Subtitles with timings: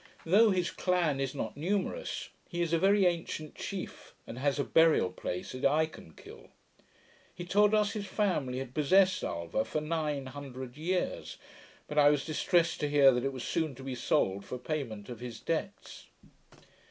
[0.25, 4.63] Though his clan is not numerous, he is a very ancient chief, and has a
[4.63, 6.49] burial place at Icolmkill.
[7.35, 11.37] He told us, his family had possessed Ulva for nine hundred years;
[11.87, 14.63] but I was distressed to hear that it was soon to be sold for the
[14.63, 16.07] payment of his debts.